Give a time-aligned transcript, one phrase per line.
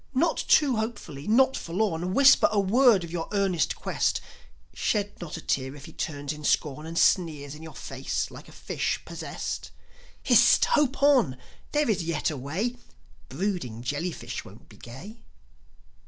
[0.15, 4.19] Not too hopefully, not forlorn, Whisper a word of your earnest quest;
[4.73, 8.47] Shed not a tear if he turns in scorn And sneers in your face like
[8.47, 9.69] a fish possessed.
[10.23, 10.65] Hist!
[10.65, 11.37] Hope on!
[11.71, 12.77] There is yet a way.
[13.29, 15.21] Brooding jellyfish won't be gay.